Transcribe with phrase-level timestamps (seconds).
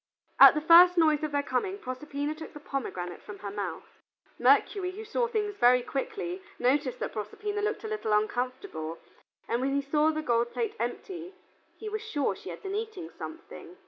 [0.39, 3.99] At the first noise of their coming, Proserpina took the pomegranate from her mouth.
[4.39, 8.97] Mercury, who saw things very quickly, noticed that Proserpina looked a little uncomfortable,
[9.47, 11.35] and when he saw the gold plate empty,
[11.77, 13.77] he was sure she had been eating something.